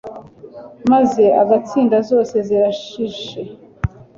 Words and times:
Maze 0.91 1.23
agatsinda 1.41 1.97
zose 2.09 2.35
zirashishe 2.47 3.41